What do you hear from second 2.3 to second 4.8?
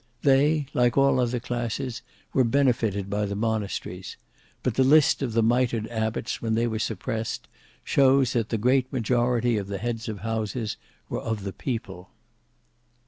were benefitted by the monasteries: but